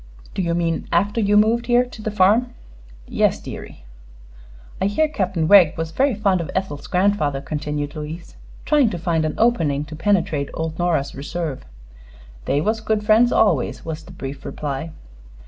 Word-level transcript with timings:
"Do 0.33 0.41
you 0.41 0.55
mean 0.55 0.87
after 0.91 1.21
you 1.21 1.37
moved 1.37 1.67
here, 1.67 1.85
to 1.85 2.01
the 2.01 2.09
farm?" 2.09 2.55
"Yes, 3.07 3.39
deary." 3.39 3.85
"I 4.81 4.87
hear 4.87 5.07
Captain 5.07 5.47
Wegg 5.47 5.77
was 5.77 5.91
very 5.91 6.15
fond 6.15 6.41
of 6.41 6.49
Ethel's 6.55 6.87
grandfather," 6.87 7.39
continued 7.39 7.95
Louise, 7.95 8.35
trying 8.65 8.89
to 8.89 8.97
find 8.97 9.25
an 9.25 9.35
opening 9.37 9.85
to 9.85 9.95
penetrate 9.95 10.49
old 10.55 10.79
Nora's 10.79 11.13
reserve. 11.13 11.65
"They 12.45 12.61
was 12.61 12.81
good 12.81 13.03
friends 13.05 13.31
always," 13.31 13.85
was 13.85 14.01
the 14.01 14.11
brief 14.11 14.43
reply. 14.43 14.89